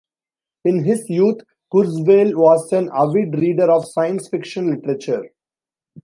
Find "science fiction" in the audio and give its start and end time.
3.87-4.67